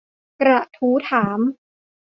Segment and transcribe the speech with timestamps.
[0.41, 1.39] กระทู้ถาม